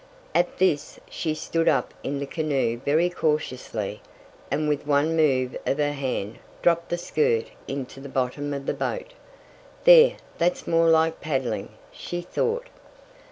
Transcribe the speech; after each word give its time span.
At 0.33 0.57
this 0.57 0.99
she 1.11 1.35
stood 1.35 1.69
up 1.69 1.93
in 2.01 2.17
the 2.17 2.25
canoe 2.25 2.79
very 2.83 3.07
cautiously, 3.07 4.01
and 4.49 4.67
with 4.67 4.87
one 4.87 5.15
move 5.15 5.55
of 5.63 5.77
her 5.77 5.91
hand 5.93 6.39
dropped 6.63 6.89
the 6.89 6.97
skirt 6.97 7.51
into 7.67 7.99
the 7.99 8.09
bottom 8.09 8.51
of 8.51 8.65
the 8.65 8.73
boat. 8.73 9.13
"There, 9.83 10.13
that's 10.39 10.65
more 10.65 10.87
like 10.89 11.21
paddling," 11.21 11.69
she 11.91 12.21
thought. 12.21 12.65